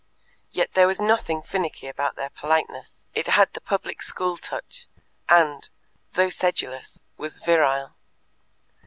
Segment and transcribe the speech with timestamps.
[0.51, 4.87] Yet there was nothing finicky about their politeness: it had the Public School touch,
[5.29, 5.69] and,
[6.13, 7.93] though sedulous, was virile.